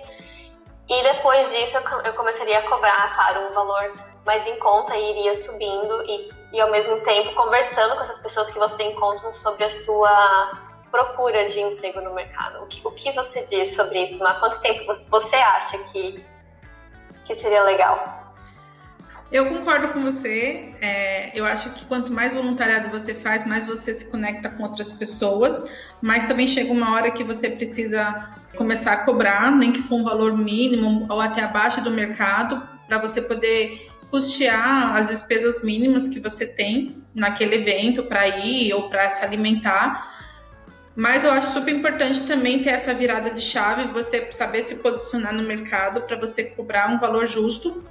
E 0.89 1.03
depois 1.03 1.51
disso, 1.51 1.77
eu 2.03 2.13
começaria 2.13 2.59
a 2.59 2.69
cobrar, 2.69 3.15
claro, 3.15 3.47
um 3.47 3.53
valor 3.53 3.93
mais 4.25 4.45
em 4.45 4.55
conta 4.57 4.95
e 4.95 5.09
iria 5.11 5.35
subindo 5.35 6.03
e, 6.03 6.29
e 6.53 6.61
ao 6.61 6.69
mesmo 6.69 6.99
tempo 7.01 7.33
conversando 7.33 7.95
com 7.95 8.01
essas 8.01 8.19
pessoas 8.19 8.51
que 8.51 8.59
você 8.59 8.83
encontra 8.83 9.31
sobre 9.31 9.63
a 9.63 9.69
sua 9.69 10.51
procura 10.91 11.47
de 11.47 11.61
emprego 11.61 12.01
no 12.01 12.13
mercado. 12.13 12.61
O 12.63 12.67
que, 12.67 12.85
o 12.85 12.91
que 12.91 13.11
você 13.13 13.45
diz 13.45 13.75
sobre 13.75 14.03
isso? 14.03 14.23
Há 14.25 14.35
quanto 14.35 14.61
tempo 14.61 14.85
você 14.85 15.35
acha 15.37 15.77
que, 15.85 16.23
que 17.25 17.35
seria 17.35 17.63
legal? 17.63 18.20
Eu 19.31 19.45
concordo 19.47 19.89
com 19.89 20.01
você. 20.01 20.73
É, 20.81 21.31
eu 21.39 21.45
acho 21.45 21.69
que 21.71 21.85
quanto 21.85 22.11
mais 22.11 22.33
voluntariado 22.33 22.89
você 22.89 23.13
faz, 23.13 23.45
mais 23.45 23.65
você 23.65 23.93
se 23.93 24.11
conecta 24.11 24.49
com 24.49 24.63
outras 24.63 24.91
pessoas. 24.91 25.71
Mas 26.01 26.25
também 26.25 26.45
chega 26.45 26.71
uma 26.71 26.93
hora 26.93 27.11
que 27.11 27.23
você 27.23 27.49
precisa 27.49 28.29
começar 28.57 28.91
a 28.91 28.97
cobrar, 29.05 29.55
nem 29.55 29.71
que 29.71 29.81
for 29.81 29.95
um 29.95 30.03
valor 30.03 30.37
mínimo 30.37 31.07
ou 31.09 31.21
até 31.21 31.41
abaixo 31.41 31.81
do 31.81 31.89
mercado, 31.89 32.61
para 32.85 32.97
você 32.97 33.21
poder 33.21 33.89
custear 34.09 34.97
as 34.97 35.07
despesas 35.07 35.63
mínimas 35.63 36.07
que 36.07 36.19
você 36.19 36.45
tem 36.45 37.01
naquele 37.15 37.55
evento 37.55 38.03
para 38.03 38.27
ir 38.27 38.73
ou 38.73 38.89
para 38.89 39.09
se 39.09 39.23
alimentar. 39.23 40.19
Mas 40.93 41.23
eu 41.23 41.31
acho 41.31 41.53
super 41.53 41.73
importante 41.73 42.23
também 42.23 42.61
ter 42.61 42.71
essa 42.71 42.93
virada 42.93 43.29
de 43.29 43.39
chave, 43.39 43.93
você 43.93 44.29
saber 44.33 44.61
se 44.61 44.75
posicionar 44.75 45.33
no 45.33 45.43
mercado 45.43 46.01
para 46.01 46.17
você 46.17 46.43
cobrar 46.43 46.89
um 46.89 46.99
valor 46.99 47.25
justo 47.25 47.81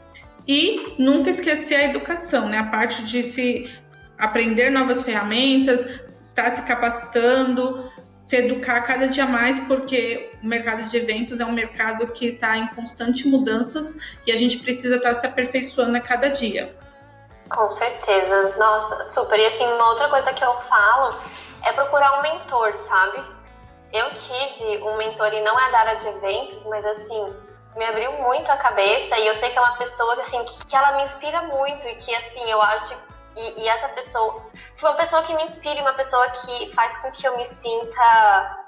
e 0.47 0.95
nunca 0.99 1.31
esquecer 1.31 1.77
a 1.77 1.85
educação, 1.85 2.49
né? 2.49 2.59
A 2.59 2.67
parte 2.67 3.05
de 3.05 3.23
se 3.23 3.71
aprender 4.19 4.71
novas 4.71 5.03
ferramentas, 5.03 6.01
estar 6.21 6.51
se 6.51 6.63
capacitando, 6.63 7.91
se 8.19 8.37
educar 8.37 8.83
cada 8.83 9.09
dia 9.09 9.27
mais, 9.27 9.59
porque 9.61 10.31
o 10.43 10.47
mercado 10.47 10.85
de 10.85 10.97
eventos 10.97 11.41
é 11.41 11.45
um 11.45 11.53
mercado 11.53 12.09
que 12.09 12.27
está 12.27 12.57
em 12.57 12.69
constante 12.69 13.27
mudanças 13.27 13.97
e 14.27 14.31
a 14.31 14.37
gente 14.37 14.59
precisa 14.59 14.97
estar 14.97 15.09
tá 15.09 15.15
se 15.15 15.27
aperfeiçoando 15.27 15.97
a 15.97 16.01
cada 16.01 16.29
dia. 16.29 16.77
Com 17.49 17.69
certeza, 17.71 18.57
nossa, 18.59 19.05
super. 19.11 19.39
E 19.39 19.47
assim, 19.47 19.67
uma 19.67 19.89
outra 19.89 20.09
coisa 20.09 20.33
que 20.33 20.45
eu 20.45 20.55
falo 20.61 21.17
é 21.65 21.73
procurar 21.73 22.19
um 22.19 22.23
mentor, 22.23 22.73
sabe? 22.75 23.25
Eu 23.93 24.09
tive 24.11 24.83
um 24.85 24.97
mentor 24.97 25.33
e 25.35 25.43
não 25.43 25.59
é 25.59 25.73
da 25.73 25.79
área 25.81 25.97
de 25.97 26.07
eventos, 26.07 26.65
mas 26.67 26.85
assim, 26.85 27.35
me 27.77 27.85
abriu 27.85 28.13
muito 28.13 28.51
a 28.51 28.57
cabeça 28.57 29.19
e 29.19 29.27
eu 29.27 29.35
sei 29.35 29.51
que 29.51 29.59
é 29.59 29.61
uma 29.61 29.77
pessoa 29.77 30.15
que, 30.17 30.23
assim, 30.23 30.45
que, 30.45 30.67
que 30.67 30.77
ela 30.77 30.93
me 30.93 31.05
inspira 31.05 31.43
muito 31.43 31.89
e 31.89 31.95
que, 31.97 32.15
assim, 32.15 32.43
eu 32.51 32.61
acho 32.61 33.11
e, 33.37 33.63
e, 33.63 33.69
essa 33.69 33.89
pessoa, 33.91 34.45
se 34.75 34.85
uma 34.85 34.95
pessoa 34.95 35.23
que 35.23 35.35
me 35.35 35.45
inspire, 35.45 35.81
uma 35.81 35.95
pessoa 35.95 36.29
que 36.31 36.71
faz 36.75 36.97
com 36.99 37.13
que 37.13 37.27
eu 37.27 37.37
me 37.37 37.47
sinta 37.47 38.67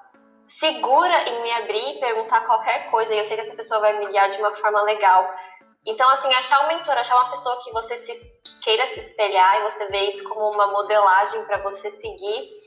segura 0.49 1.28
em 1.28 1.42
me 1.42 1.52
abrir 1.52 1.97
e 1.97 2.00
perguntar 2.00 2.42
qualquer 2.42 2.90
coisa, 2.90 3.12
e 3.12 3.18
eu 3.18 3.25
sei 3.25 3.37
que 3.37 3.42
essa 3.42 3.56
pessoa 3.56 3.80
vai 3.80 3.99
me 3.99 4.06
guiar 4.06 4.30
de 4.30 4.38
uma 4.38 4.52
forma 4.52 4.82
legal. 4.82 5.35
Então, 5.85 6.09
assim, 6.11 6.32
achar 6.35 6.64
um 6.64 6.68
mentor, 6.68 6.97
achar 6.97 7.16
uma 7.16 7.30
pessoa 7.30 7.61
que 7.64 7.73
você 7.73 7.99
se, 7.99 8.12
que 8.42 8.61
queira 8.61 8.87
se 8.88 9.00
espelhar 9.00 9.59
e 9.59 9.62
você 9.62 9.87
vê 9.87 10.09
isso 10.09 10.23
como 10.28 10.52
uma 10.52 10.68
modelagem 10.68 11.44
para 11.44 11.59
você 11.59 11.90
seguir, 11.90 12.62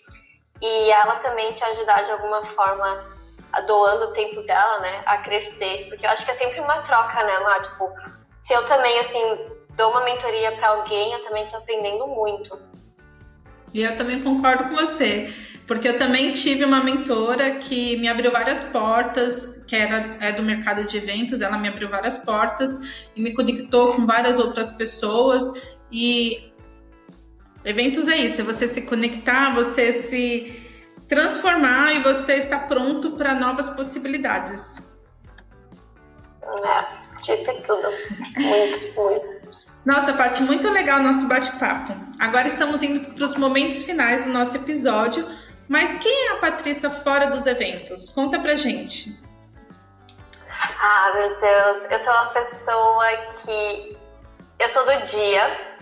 e 0.61 0.91
ela 0.91 1.15
também 1.17 1.53
te 1.53 1.63
ajudar 1.63 2.03
de 2.03 2.11
alguma 2.11 2.43
forma, 2.43 3.14
doando 3.61 4.05
o 4.05 4.13
tempo 4.13 4.41
dela, 4.43 4.79
né, 4.79 5.01
a 5.05 5.17
crescer. 5.17 5.87
Porque 5.89 6.05
eu 6.05 6.09
acho 6.09 6.25
que 6.25 6.31
é 6.31 6.33
sempre 6.33 6.59
uma 6.59 6.81
troca, 6.81 7.23
né, 7.23 7.39
Má? 7.39 7.59
Tipo, 7.59 7.89
se 8.39 8.53
eu 8.53 8.65
também, 8.65 8.99
assim, 8.99 9.19
dou 9.75 9.91
uma 9.91 10.03
mentoria 10.03 10.51
para 10.53 10.69
alguém, 10.69 11.13
eu 11.13 11.23
também 11.23 11.47
tô 11.47 11.57
aprendendo 11.57 12.07
muito. 12.07 12.59
E 13.73 13.83
eu 13.83 13.95
também 13.97 14.23
concordo 14.23 14.65
com 14.65 14.75
você, 14.75 15.33
porque 15.67 15.87
eu 15.87 15.97
também 15.97 16.31
tive 16.31 16.63
uma 16.63 16.81
mentora 16.81 17.55
que 17.55 17.97
me 17.97 18.07
abriu 18.07 18.31
várias 18.31 18.63
portas, 18.63 19.63
que 19.67 19.75
era 19.75 20.15
é 20.21 20.31
do 20.31 20.43
mercado 20.43 20.85
de 20.85 20.97
eventos, 20.97 21.41
ela 21.41 21.57
me 21.57 21.67
abriu 21.67 21.89
várias 21.89 22.17
portas 22.17 23.09
e 23.15 23.21
me 23.21 23.33
conectou 23.33 23.93
com 23.93 24.05
várias 24.05 24.39
outras 24.39 24.71
pessoas 24.71 25.43
e 25.91 26.53
Eventos 27.65 28.07
é 28.07 28.17
isso, 28.17 28.41
é 28.41 28.43
você 28.43 28.67
se 28.67 28.83
conectar, 28.83 29.55
você 29.55 29.91
se 29.91 30.64
transformar 31.07 31.93
e 31.93 32.03
você 32.03 32.35
estar 32.35 32.67
pronto 32.67 33.11
para 33.11 33.33
novas 33.33 33.69
possibilidades. 33.69 34.83
É, 36.43 37.21
disse 37.21 37.61
tudo. 37.61 37.87
Muito, 38.37 39.01
muito. 39.01 39.35
Nossa, 39.85 40.13
parte 40.13 40.41
muito 40.41 40.67
legal 40.69 40.99
nosso 40.99 41.27
bate-papo. 41.27 41.93
Agora 42.19 42.47
estamos 42.47 42.81
indo 42.81 43.13
para 43.13 43.23
os 43.23 43.35
momentos 43.35 43.83
finais 43.83 44.25
do 44.25 44.31
nosso 44.31 44.55
episódio. 44.55 45.27
Mas 45.67 45.95
quem 45.97 46.27
é 46.27 46.31
a 46.33 46.35
Patrícia 46.37 46.89
fora 46.89 47.27
dos 47.27 47.45
eventos? 47.45 48.09
Conta 48.09 48.39
pra 48.39 48.55
gente. 48.55 49.19
Ah, 50.79 51.11
meu 51.13 51.39
Deus, 51.39 51.91
eu 51.91 51.99
sou 51.99 52.13
uma 52.13 52.25
pessoa 52.27 53.05
que 53.43 53.97
eu 54.59 54.69
sou 54.69 54.85
do 54.85 55.05
dia, 55.07 55.74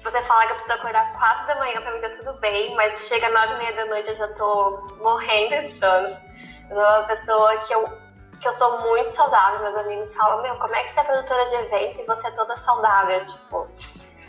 se 0.00 0.04
você 0.04 0.22
falar 0.22 0.46
que 0.46 0.52
eu 0.52 0.56
preciso 0.56 0.78
acordar 0.78 1.12
4 1.12 1.46
da 1.46 1.56
manhã, 1.56 1.78
pra 1.82 1.92
mim 1.92 2.00
tá 2.00 2.08
tudo 2.16 2.32
bem, 2.40 2.74
mas 2.74 3.06
chega 3.06 3.28
9 3.28 3.52
e 3.52 3.58
meia 3.58 3.76
da 3.76 3.84
noite 3.84 4.08
eu 4.08 4.16
já 4.16 4.28
tô 4.28 4.88
morrendo 4.98 5.68
de 5.68 5.78
sono. 5.78 6.08
Eu 6.70 6.76
sou 6.76 6.78
uma 6.78 7.02
pessoa 7.02 7.56
que 7.58 7.74
eu, 7.74 7.98
que 8.40 8.48
eu 8.48 8.52
sou 8.54 8.80
muito 8.80 9.10
saudável. 9.10 9.60
Meus 9.60 9.76
amigos 9.76 10.14
falam: 10.14 10.40
Meu, 10.40 10.56
como 10.56 10.74
é 10.74 10.84
que 10.84 10.90
você 10.90 11.00
é 11.00 11.04
produtora 11.04 11.44
de 11.44 11.54
eventos 11.54 11.98
e 11.98 12.06
você 12.06 12.28
é 12.28 12.30
toda 12.30 12.56
saudável? 12.56 13.26
Tipo, 13.26 13.68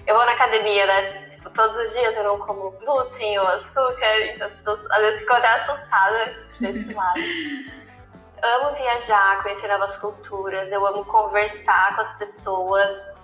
eu 0.06 0.14
vou 0.14 0.26
na 0.26 0.34
academia, 0.34 0.86
né? 0.86 1.26
Tipo, 1.28 1.50
todos 1.52 1.78
os 1.78 1.94
dias 1.94 2.18
eu 2.18 2.24
não 2.26 2.40
como 2.40 2.72
glúten 2.72 3.40
ou 3.40 3.48
açúcar, 3.48 4.20
então 4.26 4.48
as 4.48 4.54
pessoas 4.56 4.92
às 4.92 5.00
vezes 5.00 5.22
ficam 5.22 5.38
até 5.38 5.48
assustadas 5.48 6.36
desse 6.60 6.92
lado. 6.94 7.20
amo 8.44 8.76
viajar, 8.76 9.42
conhecer 9.42 9.70
novas 9.70 9.96
culturas, 9.96 10.70
eu 10.70 10.86
amo 10.86 11.06
conversar 11.06 11.96
com 11.96 12.02
as 12.02 12.12
pessoas 12.18 13.21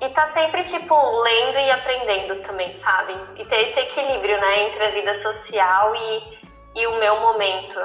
e 0.00 0.08
tá 0.10 0.26
sempre, 0.28 0.64
tipo, 0.64 0.94
lendo 1.22 1.58
e 1.58 1.70
aprendendo 1.70 2.42
também, 2.42 2.74
sabe? 2.80 3.14
E 3.38 3.44
ter 3.44 3.68
esse 3.68 3.78
equilíbrio, 3.80 4.40
né, 4.40 4.68
entre 4.68 4.84
a 4.84 4.90
vida 4.90 5.14
social 5.16 5.94
e, 5.94 6.80
e 6.80 6.86
o 6.86 6.98
meu 6.98 7.20
momento. 7.20 7.78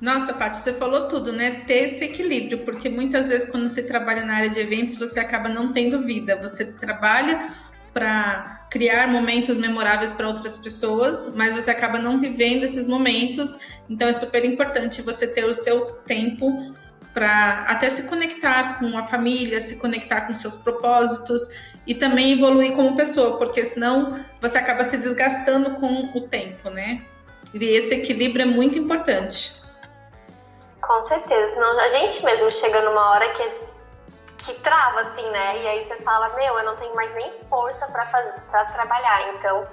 Nossa, 0.00 0.34
Paty, 0.34 0.58
você 0.58 0.74
falou 0.74 1.08
tudo, 1.08 1.32
né? 1.32 1.64
Ter 1.66 1.84
esse 1.84 2.04
equilíbrio, 2.04 2.64
porque 2.66 2.88
muitas 2.88 3.28
vezes 3.28 3.50
quando 3.50 3.68
você 3.68 3.82
trabalha 3.82 4.22
na 4.22 4.36
área 4.36 4.50
de 4.50 4.60
eventos, 4.60 4.98
você 4.98 5.18
acaba 5.18 5.48
não 5.48 5.72
tendo 5.72 6.02
vida. 6.02 6.36
Você 6.36 6.66
trabalha 6.72 7.50
para 7.94 8.66
criar 8.70 9.08
momentos 9.08 9.56
memoráveis 9.56 10.12
para 10.12 10.28
outras 10.28 10.58
pessoas, 10.58 11.34
mas 11.34 11.54
você 11.54 11.70
acaba 11.70 11.98
não 11.98 12.20
vivendo 12.20 12.64
esses 12.64 12.86
momentos. 12.86 13.58
Então 13.88 14.06
é 14.06 14.12
super 14.12 14.44
importante 14.44 15.00
você 15.00 15.26
ter 15.26 15.46
o 15.46 15.54
seu 15.54 15.92
tempo 16.06 16.74
para 17.16 17.64
até 17.66 17.88
se 17.88 18.02
conectar 18.02 18.78
com 18.78 18.98
a 18.98 19.06
família, 19.06 19.58
se 19.58 19.76
conectar 19.76 20.26
com 20.26 20.34
seus 20.34 20.54
propósitos 20.54 21.48
e 21.86 21.94
também 21.94 22.34
evoluir 22.34 22.76
como 22.76 22.94
pessoa, 22.94 23.38
porque 23.38 23.64
senão 23.64 24.22
você 24.38 24.58
acaba 24.58 24.84
se 24.84 24.98
desgastando 24.98 25.76
com 25.76 26.10
o 26.14 26.28
tempo, 26.28 26.68
né? 26.68 27.02
E 27.54 27.64
esse 27.64 27.94
equilíbrio 27.94 28.42
é 28.42 28.44
muito 28.44 28.78
importante. 28.78 29.62
Com 30.82 31.04
certeza, 31.04 31.54
senão 31.54 31.80
a 31.80 31.88
gente 31.88 32.22
mesmo 32.22 32.52
chega 32.52 32.82
numa 32.82 33.12
hora 33.12 33.26
que, 33.30 33.50
que 34.36 34.60
trava, 34.60 35.00
assim, 35.00 35.26
né? 35.30 35.62
E 35.62 35.68
aí 35.68 35.84
você 35.86 35.96
fala, 36.02 36.36
meu, 36.36 36.58
eu 36.58 36.64
não 36.66 36.76
tenho 36.76 36.94
mais 36.94 37.14
nem 37.14 37.32
força 37.48 37.86
para 37.86 38.64
trabalhar, 38.74 39.34
então, 39.34 39.66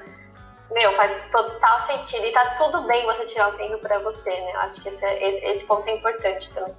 meu, 0.71 0.93
faz 0.93 1.29
total 1.29 1.81
sentido. 1.81 2.25
E 2.25 2.31
tá 2.31 2.55
tudo 2.57 2.83
bem 2.83 3.05
você 3.05 3.25
tirar 3.25 3.49
o 3.49 3.57
tempo 3.57 3.79
para 3.79 3.99
você, 3.99 4.29
né? 4.29 4.53
Acho 4.59 4.81
que 4.81 4.87
esse, 4.87 5.03
é, 5.03 5.51
esse 5.51 5.65
ponto 5.65 5.85
é 5.89 5.91
importante 5.91 6.53
também. 6.53 6.73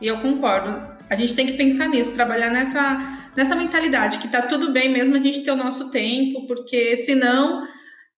E 0.00 0.06
eu 0.06 0.20
concordo. 0.20 0.96
A 1.08 1.16
gente 1.16 1.34
tem 1.34 1.46
que 1.46 1.52
pensar 1.52 1.88
nisso, 1.88 2.14
trabalhar 2.14 2.50
nessa, 2.50 2.98
nessa 3.36 3.54
mentalidade, 3.54 4.18
que 4.18 4.28
tá 4.28 4.42
tudo 4.42 4.72
bem 4.72 4.92
mesmo 4.92 5.16
a 5.16 5.20
gente 5.20 5.42
ter 5.42 5.52
o 5.52 5.56
nosso 5.56 5.90
tempo, 5.90 6.46
porque 6.46 6.96
senão 6.96 7.66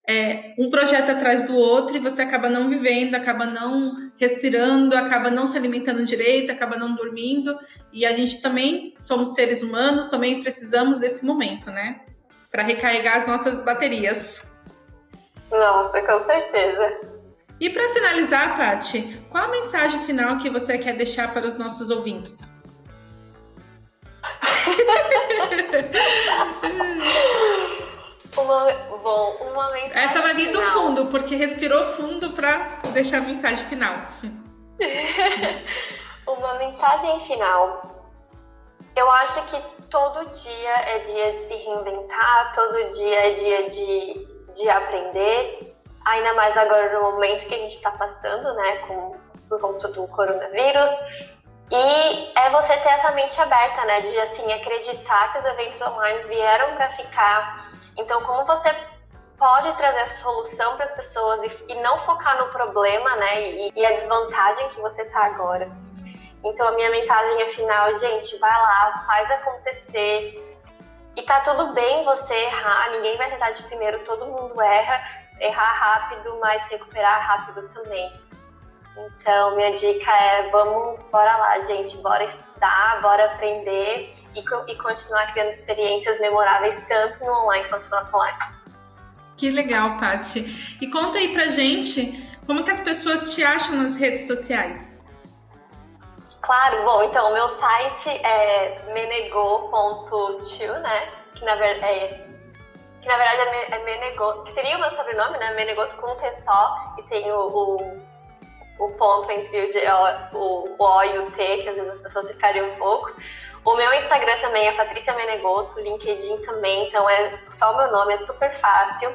é 0.09 0.55
um 0.57 0.71
projeto 0.71 1.11
atrás 1.11 1.45
do 1.45 1.57
outro 1.57 1.97
e 1.97 2.01
você 2.01 2.23
acaba 2.23 2.49
não 2.49 2.69
vivendo, 2.69 3.17
acaba 3.17 3.45
não 3.45 3.93
respirando, 4.17 4.97
acaba 4.97 5.31
não 5.31 5.47
se 5.47 5.59
alimentando 5.59 6.05
direito, 6.05 6.53
acaba 6.53 6.77
não 6.77 6.95
dormindo. 6.95 7.59
E 7.93 8.07
a 8.07 8.13
gente 8.13 8.41
também 8.41 8.95
somos 9.01 9.35
seres 9.35 9.63
humanos, 9.63 10.09
também 10.09 10.41
precisamos 10.41 11.01
desse 11.01 11.27
momento, 11.27 11.71
né? 11.73 12.01
Para 12.53 12.63
recarregar 12.63 13.17
as 13.17 13.27
nossas 13.27 13.65
baterias. 13.65 14.57
Nossa, 15.51 16.01
com 16.03 16.21
certeza. 16.21 17.16
E 17.59 17.71
para 17.71 17.89
finalizar, 17.89 18.55
Pati, 18.57 19.19
qual 19.31 19.45
a 19.45 19.49
mensagem 19.49 20.03
final 20.03 20.37
que 20.39 20.51
você 20.51 20.77
quer 20.77 20.95
deixar 20.95 21.33
para 21.33 21.47
os 21.47 21.57
nossos 21.57 21.89
ouvintes? 21.89 22.53
uma, 28.37 28.71
bom, 28.99 29.37
uma 29.53 29.73
mensagem 29.73 30.03
Essa 30.03 30.21
vai 30.21 30.35
vir 30.35 30.51
final. 30.51 30.63
do 30.63 30.69
fundo, 30.73 31.07
porque 31.07 31.35
respirou 31.35 31.83
fundo 31.95 32.33
para 32.33 32.83
deixar 32.93 33.19
a 33.19 33.23
mensagem 33.23 33.65
final. 33.67 34.07
uma 36.29 36.55
mensagem 36.55 37.21
final. 37.21 38.05
Eu 38.95 39.11
acho 39.11 39.43
que 39.47 39.63
todo 39.89 40.29
dia 40.31 40.71
é 40.71 40.99
dia 40.99 41.33
de 41.33 41.39
se 41.41 41.55
reinventar, 41.55 42.53
todo 42.55 42.93
dia 42.93 43.29
é 43.29 43.31
dia 43.35 43.71
de, 43.71 44.27
de 44.55 44.69
aprender 44.69 45.76
ainda 46.07 46.35
mais 46.35 46.57
agora 46.57 46.93
no 46.95 47.13
momento 47.13 47.47
que 47.47 47.55
a 47.55 47.59
gente 47.59 47.75
está 47.75 47.91
passando, 47.91 48.55
né, 48.55 48.77
com, 48.87 49.17
por 49.49 49.61
conta 49.61 49.89
do 49.89 50.07
coronavírus. 50.09 50.91
E 51.71 52.39
é 52.39 52.49
você 52.51 52.77
ter 52.77 52.91
essa 52.91 53.11
mente 53.11 53.39
aberta, 53.41 53.85
né, 53.85 54.01
de 54.03 54.21
assim 54.21 54.53
acreditar 54.53 55.33
que 55.33 55.39
os 55.39 55.45
eventos 55.45 55.81
online 55.83 56.21
vieram 56.23 56.77
para 56.77 56.89
ficar. 56.91 57.71
Então, 57.97 58.23
como 58.23 58.45
você 58.45 58.73
pode 59.37 59.71
trazer 59.73 59.99
essa 59.99 60.23
solução 60.23 60.77
para 60.77 60.85
as 60.85 60.93
pessoas 60.93 61.43
e, 61.43 61.73
e, 61.73 61.75
não 61.83 61.99
focar 61.99 62.39
no 62.39 62.47
problema, 62.51 63.17
né, 63.17 63.43
e, 63.43 63.73
e 63.75 63.85
a 63.85 63.93
desvantagem 63.93 64.69
que 64.71 64.81
você 64.81 65.03
está 65.03 65.27
agora. 65.27 65.69
Então, 66.45 66.69
a 66.69 66.73
minha 66.73 66.91
mensagem 66.91 67.43
é 67.43 67.47
final, 67.47 67.99
gente, 67.99 68.39
vai 68.39 68.63
lá, 68.63 69.05
faz 69.09 69.29
acontecer. 69.33 70.57
E 71.17 71.23
tá 71.23 71.41
tudo 71.41 71.73
bem 71.73 72.05
você 72.05 72.33
errar, 72.33 72.91
ninguém 72.93 73.17
vai 73.17 73.29
tentar 73.29 73.51
de 73.51 73.65
primeiro, 73.65 74.05
todo 74.05 74.27
mundo 74.27 74.61
erra 74.63 75.26
errar 75.41 75.73
rápido, 75.73 76.39
mas 76.41 76.63
recuperar 76.69 77.21
rápido 77.27 77.69
também. 77.69 78.13
Então, 78.97 79.57
minha 79.57 79.73
dica 79.73 80.11
é: 80.11 80.49
vamos, 80.51 81.01
bora 81.11 81.37
lá, 81.37 81.61
gente, 81.61 81.97
bora 81.99 82.25
estudar, 82.25 83.01
bora 83.03 83.27
aprender 83.27 84.15
e, 84.35 84.41
e 84.41 84.77
continuar 84.77 85.33
criando 85.33 85.51
experiências 85.51 86.19
memoráveis, 86.21 86.83
tanto 86.89 87.25
no 87.25 87.33
online 87.43 87.69
quanto 87.69 87.89
no 87.91 87.97
offline. 87.99 88.57
Que 89.37 89.51
legal, 89.51 89.99
Paty. 89.99 90.79
E 90.81 90.91
conta 90.91 91.19
aí 91.19 91.35
pra 91.35 91.49
gente 91.49 92.27
como 92.47 92.65
que 92.65 92.71
as 92.71 92.81
pessoas 92.81 93.35
te 93.35 93.45
acham 93.45 93.77
nas 93.77 93.95
redes 93.97 94.27
sociais. 94.27 95.05
Claro, 96.41 96.85
bom, 96.85 97.03
então 97.03 97.31
o 97.31 97.35
meu 97.35 97.49
site 97.49 98.09
é 98.25 98.93
menego.to, 98.95 100.73
né? 100.81 101.09
Que 101.35 101.45
na 101.45 101.57
verdade 101.57 101.99
é 101.99 102.26
que 103.01 103.09
na 103.09 103.17
verdade 103.17 103.41
é, 103.41 103.77
é 103.77 103.85
Menegoto, 103.85 104.45
que 104.45 104.53
seria 104.53 104.77
o 104.77 104.81
meu 104.81 104.91
sobrenome, 104.91 105.39
né? 105.39 105.53
Menegoto 105.55 105.97
com 105.97 106.13
um 106.13 106.17
T 106.17 106.33
só, 106.33 106.95
e 106.99 107.03
tem 107.05 107.31
o, 107.31 107.39
o, 107.39 108.03
o 108.79 108.91
ponto 108.93 109.31
entre 109.31 109.65
o, 109.65 109.73
G, 109.73 109.83
o, 110.33 110.39
o 110.39 110.77
O 110.79 111.05
e 111.05 111.19
o 111.19 111.31
T, 111.31 111.63
que 111.63 111.69
às 111.69 111.75
vezes 111.75 111.93
as 111.93 112.01
pessoas 112.01 112.29
ficariam 112.29 112.69
um 112.69 112.77
pouco. 112.77 113.13
O 113.65 113.75
meu 113.75 113.93
Instagram 113.95 114.39
também 114.41 114.69
é 114.69 114.73
Patrícia 114.73 115.13
Menegoto, 115.15 115.81
LinkedIn 115.81 116.39
também, 116.43 116.87
então 116.87 117.09
é 117.11 117.41
só 117.51 117.75
o 117.75 117.77
meu 117.77 117.91
nome, 117.91 118.15
é 118.15 118.17
super 118.17 118.53
fácil 118.61 119.13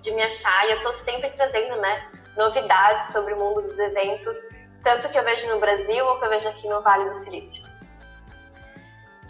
de 0.00 0.10
me 0.12 0.22
achar 0.22 0.68
e 0.68 0.72
eu 0.72 0.80
tô 0.82 0.92
sempre 0.92 1.30
trazendo, 1.30 1.76
né, 1.76 2.06
novidades 2.36 3.06
sobre 3.06 3.32
o 3.32 3.38
mundo 3.38 3.62
dos 3.62 3.78
eventos, 3.78 4.36
tanto 4.82 5.08
que 5.08 5.18
eu 5.18 5.24
vejo 5.24 5.48
no 5.48 5.58
Brasil 5.58 6.06
ou 6.06 6.18
que 6.18 6.26
eu 6.26 6.28
vejo 6.28 6.48
aqui 6.48 6.68
no 6.68 6.82
Vale 6.82 7.08
do 7.08 7.14
Silício. 7.16 7.64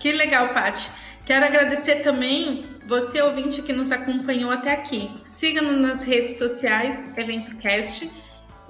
Que 0.00 0.10
legal, 0.10 0.48
Paty. 0.48 0.90
Quero 1.24 1.46
agradecer 1.46 2.02
também 2.02 2.73
você, 2.86 3.22
ouvinte, 3.22 3.62
que 3.62 3.72
nos 3.72 3.90
acompanhou 3.90 4.50
até 4.50 4.72
aqui. 4.72 5.10
Siga-nos 5.24 5.80
nas 5.80 6.02
redes 6.02 6.36
sociais, 6.36 7.04
EventoCast, 7.16 8.10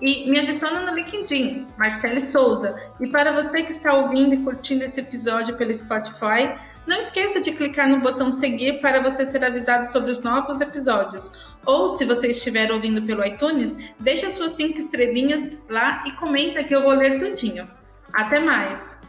e 0.00 0.30
me 0.30 0.38
adiciona 0.38 0.80
no 0.80 0.96
LinkedIn, 0.96 1.68
Marcele 1.78 2.20
Souza. 2.20 2.76
E 3.00 3.06
para 3.06 3.32
você 3.32 3.62
que 3.62 3.72
está 3.72 3.92
ouvindo 3.92 4.34
e 4.34 4.42
curtindo 4.42 4.84
esse 4.84 5.00
episódio 5.00 5.56
pelo 5.56 5.72
Spotify, 5.72 6.54
não 6.86 6.98
esqueça 6.98 7.40
de 7.40 7.52
clicar 7.52 7.88
no 7.88 8.00
botão 8.00 8.30
seguir 8.30 8.80
para 8.80 9.02
você 9.02 9.24
ser 9.24 9.44
avisado 9.44 9.86
sobre 9.86 10.10
os 10.10 10.22
novos 10.22 10.60
episódios. 10.60 11.54
Ou, 11.64 11.88
se 11.88 12.04
você 12.04 12.28
estiver 12.28 12.70
ouvindo 12.70 13.02
pelo 13.02 13.24
iTunes, 13.24 13.94
deixe 13.98 14.26
as 14.26 14.32
suas 14.32 14.52
cinco 14.52 14.78
estrelinhas 14.78 15.64
lá 15.70 16.04
e 16.06 16.12
comenta 16.12 16.62
que 16.62 16.74
eu 16.74 16.82
vou 16.82 16.92
ler 16.92 17.18
tudinho. 17.18 17.68
Até 18.12 18.38
mais! 18.38 19.02